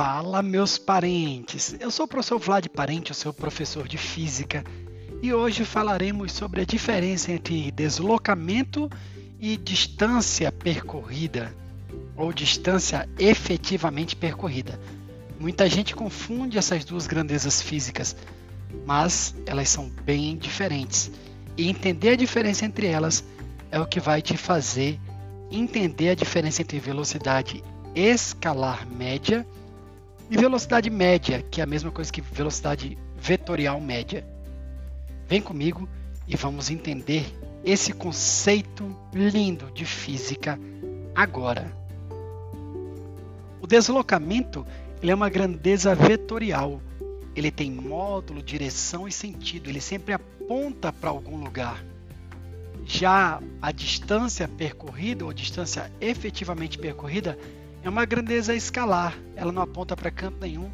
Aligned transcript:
Fala, 0.00 0.44
meus 0.44 0.78
parentes! 0.78 1.74
Eu 1.80 1.90
sou 1.90 2.04
o 2.04 2.08
professor 2.08 2.38
Vlad 2.38 2.68
Parente, 2.68 3.10
o 3.10 3.14
seu 3.16 3.34
professor 3.34 3.88
de 3.88 3.98
física, 3.98 4.62
e 5.20 5.34
hoje 5.34 5.64
falaremos 5.64 6.30
sobre 6.30 6.60
a 6.60 6.64
diferença 6.64 7.32
entre 7.32 7.72
deslocamento 7.72 8.88
e 9.40 9.56
distância 9.56 10.52
percorrida, 10.52 11.52
ou 12.16 12.32
distância 12.32 13.08
efetivamente 13.18 14.14
percorrida. 14.14 14.78
Muita 15.36 15.68
gente 15.68 15.96
confunde 15.96 16.58
essas 16.58 16.84
duas 16.84 17.08
grandezas 17.08 17.60
físicas, 17.60 18.14
mas 18.86 19.34
elas 19.46 19.68
são 19.68 19.90
bem 20.04 20.36
diferentes. 20.36 21.10
E 21.56 21.68
entender 21.68 22.10
a 22.10 22.16
diferença 22.16 22.64
entre 22.64 22.86
elas 22.86 23.24
é 23.68 23.80
o 23.80 23.86
que 23.86 23.98
vai 23.98 24.22
te 24.22 24.36
fazer 24.36 24.96
entender 25.50 26.10
a 26.10 26.14
diferença 26.14 26.62
entre 26.62 26.78
velocidade 26.78 27.64
escalar 27.96 28.86
média 28.86 29.44
e 30.30 30.36
velocidade 30.36 30.90
média, 30.90 31.42
que 31.50 31.60
é 31.60 31.64
a 31.64 31.66
mesma 31.66 31.90
coisa 31.90 32.12
que 32.12 32.20
velocidade 32.20 32.98
vetorial 33.16 33.80
média. 33.80 34.26
Vem 35.26 35.40
comigo 35.40 35.88
e 36.26 36.36
vamos 36.36 36.70
entender 36.70 37.26
esse 37.64 37.92
conceito 37.92 38.94
lindo 39.12 39.70
de 39.72 39.84
física 39.84 40.58
agora. 41.14 41.72
O 43.60 43.66
deslocamento 43.66 44.66
ele 45.02 45.12
é 45.12 45.14
uma 45.14 45.28
grandeza 45.28 45.94
vetorial. 45.94 46.80
Ele 47.34 47.50
tem 47.50 47.70
módulo, 47.70 48.42
direção 48.42 49.06
e 49.06 49.12
sentido. 49.12 49.70
Ele 49.70 49.80
sempre 49.80 50.12
aponta 50.12 50.92
para 50.92 51.10
algum 51.10 51.36
lugar. 51.36 51.84
Já 52.84 53.40
a 53.60 53.70
distância 53.70 54.48
percorrida 54.48 55.24
ou 55.24 55.32
distância 55.32 55.92
efetivamente 56.00 56.78
percorrida 56.78 57.38
é 57.82 57.88
uma 57.88 58.04
grandeza 58.04 58.54
escalar, 58.54 59.16
ela 59.36 59.52
não 59.52 59.62
aponta 59.62 59.96
para 59.96 60.10
canto 60.10 60.38
nenhum. 60.40 60.70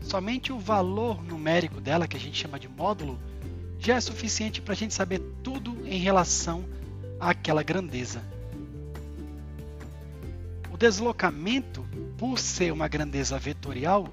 Somente 0.00 0.52
o 0.52 0.58
valor 0.58 1.22
numérico 1.22 1.80
dela, 1.80 2.06
que 2.06 2.16
a 2.16 2.20
gente 2.20 2.36
chama 2.36 2.58
de 2.58 2.68
módulo, 2.68 3.18
já 3.78 3.96
é 3.96 4.00
suficiente 4.00 4.60
para 4.60 4.72
a 4.72 4.76
gente 4.76 4.94
saber 4.94 5.20
tudo 5.42 5.76
em 5.86 5.98
relação 5.98 6.64
àquela 7.18 7.62
grandeza. 7.62 8.22
O 10.72 10.76
deslocamento, 10.76 11.86
por 12.18 12.38
ser 12.38 12.72
uma 12.72 12.88
grandeza 12.88 13.38
vetorial, 13.38 14.08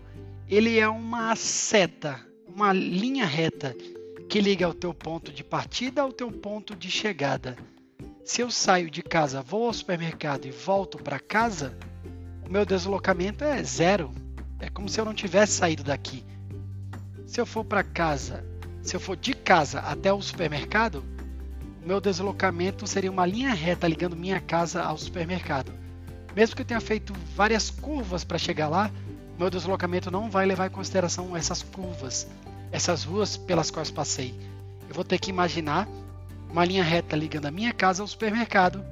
ele 0.47 0.79
é 0.79 0.87
uma 0.87 1.35
seta, 1.35 2.19
uma 2.47 2.73
linha 2.73 3.25
reta 3.25 3.75
que 4.29 4.39
liga 4.39 4.67
o 4.67 4.73
teu 4.73 4.93
ponto 4.93 5.31
de 5.31 5.43
partida 5.43 6.01
ao 6.01 6.11
teu 6.11 6.31
ponto 6.31 6.75
de 6.75 6.89
chegada. 6.89 7.57
Se 8.23 8.41
eu 8.41 8.51
saio 8.51 8.89
de 8.89 9.01
casa, 9.01 9.41
vou 9.41 9.65
ao 9.65 9.73
supermercado 9.73 10.45
e 10.45 10.51
volto 10.51 10.97
para 10.97 11.19
casa, 11.19 11.77
meu 12.51 12.65
deslocamento 12.65 13.45
é 13.45 13.63
zero. 13.63 14.11
É 14.59 14.69
como 14.69 14.89
se 14.89 14.99
eu 14.99 15.05
não 15.05 15.13
tivesse 15.13 15.53
saído 15.53 15.83
daqui. 15.83 16.21
Se 17.25 17.39
eu 17.39 17.45
for 17.45 17.63
para 17.63 17.81
casa, 17.81 18.43
se 18.81 18.93
eu 18.93 18.99
for 18.99 19.15
de 19.15 19.33
casa 19.33 19.79
até 19.79 20.11
o 20.11 20.21
supermercado, 20.21 21.01
o 21.81 21.87
meu 21.87 22.01
deslocamento 22.01 22.85
seria 22.85 23.09
uma 23.09 23.25
linha 23.25 23.53
reta 23.53 23.87
ligando 23.87 24.17
minha 24.17 24.41
casa 24.41 24.83
ao 24.83 24.97
supermercado. 24.97 25.71
Mesmo 26.35 26.53
que 26.53 26.61
eu 26.61 26.65
tenha 26.65 26.81
feito 26.81 27.13
várias 27.37 27.69
curvas 27.69 28.25
para 28.25 28.37
chegar 28.37 28.67
lá, 28.67 28.91
meu 29.39 29.49
deslocamento 29.49 30.11
não 30.11 30.29
vai 30.29 30.45
levar 30.45 30.67
em 30.67 30.71
consideração 30.71 31.35
essas 31.35 31.63
curvas, 31.63 32.27
essas 32.69 33.05
ruas 33.05 33.37
pelas 33.37 33.71
quais 33.71 33.89
passei. 33.89 34.37
Eu 34.89 34.93
vou 34.93 35.05
ter 35.05 35.19
que 35.19 35.29
imaginar 35.29 35.87
uma 36.49 36.65
linha 36.65 36.83
reta 36.83 37.15
ligando 37.15 37.45
a 37.45 37.51
minha 37.51 37.71
casa 37.71 38.03
ao 38.03 38.07
supermercado, 38.07 38.83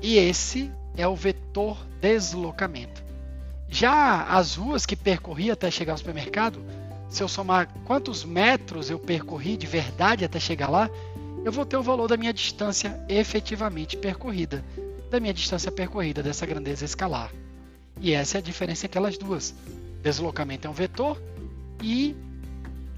e 0.00 0.16
esse 0.16 0.72
é 0.96 1.06
o 1.06 1.16
vetor 1.16 1.78
deslocamento. 2.00 3.02
Já 3.68 4.24
as 4.24 4.54
ruas 4.54 4.84
que 4.84 4.94
percorri 4.94 5.50
até 5.50 5.70
chegar 5.70 5.92
ao 5.92 5.98
supermercado, 5.98 6.62
se 7.08 7.22
eu 7.22 7.28
somar 7.28 7.68
quantos 7.84 8.24
metros 8.24 8.90
eu 8.90 8.98
percorri 8.98 9.56
de 9.56 9.66
verdade 9.66 10.24
até 10.24 10.38
chegar 10.38 10.68
lá, 10.68 10.90
eu 11.44 11.50
vou 11.50 11.66
ter 11.66 11.76
o 11.76 11.82
valor 11.82 12.08
da 12.08 12.16
minha 12.16 12.32
distância 12.32 13.02
efetivamente 13.08 13.96
percorrida, 13.96 14.64
da 15.10 15.18
minha 15.18 15.34
distância 15.34 15.72
percorrida 15.72 16.22
dessa 16.22 16.46
grandeza 16.46 16.84
escalar. 16.84 17.32
E 18.00 18.12
essa 18.12 18.38
é 18.38 18.40
a 18.40 18.42
diferença 18.42 18.86
entre 18.86 18.98
elas 18.98 19.18
duas. 19.18 19.54
Deslocamento 20.02 20.66
é 20.66 20.70
um 20.70 20.74
vetor 20.74 21.20
e 21.82 22.14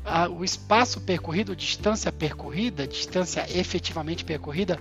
a, 0.05 0.28
o 0.28 0.44
espaço 0.44 1.00
percorrido, 1.00 1.56
distância 1.56 2.12
percorrida, 2.12 2.87
distância 2.87 3.47
efetivamente 3.50 4.25
percorrida, 4.25 4.78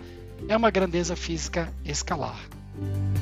é 0.47 0.57
uma 0.57 0.69
grandeza 0.69 1.15
física 1.15 1.71
escalar. 1.85 2.39
thank 2.79 3.07
you 3.07 3.12